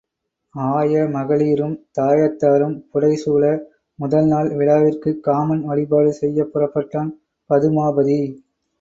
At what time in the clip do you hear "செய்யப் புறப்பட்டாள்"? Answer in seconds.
6.15-7.15